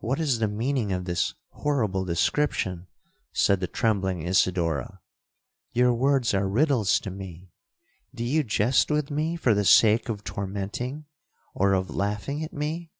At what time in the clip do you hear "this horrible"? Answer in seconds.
1.06-2.04